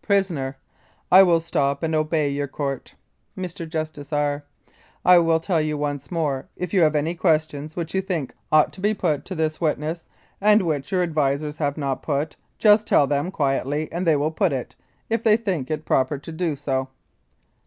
PRISONER: 0.00 0.56
I 1.12 1.22
will 1.22 1.38
stop 1.38 1.82
and 1.82 1.94
obey 1.94 2.30
your 2.30 2.48
Court. 2.48 2.94
Mr. 3.36 3.68
JUSTICE 3.68 4.10
R.: 4.10 4.42
I 5.04 5.18
will 5.18 5.38
tell 5.38 5.60
you 5.60 5.76
once 5.76 6.10
more, 6.10 6.48
if 6.56 6.72
you 6.72 6.80
have 6.82 6.96
any 6.96 7.14
questions 7.14 7.76
which 7.76 7.94
you 7.94 8.00
think 8.00 8.32
ought 8.50 8.72
to 8.72 8.80
be 8.80 8.94
put 8.94 9.26
to 9.26 9.34
this 9.34 9.60
witness, 9.60 10.06
and 10.40 10.62
which 10.62 10.90
your 10.90 11.02
advisers 11.02 11.58
have 11.58 11.76
not 11.76 12.02
put, 12.02 12.36
just 12.56 12.86
tell 12.86 13.06
them 13.06 13.30
quietly 13.30 13.92
and 13.92 14.06
they 14.06 14.16
will 14.16 14.32
put 14.32 14.54
it, 14.54 14.76
if 15.10 15.22
they 15.22 15.36
think 15.36 15.70
it 15.70 15.84
proper 15.84 16.16
to 16.16 16.32
do 16.32 16.56
so. 16.56 16.88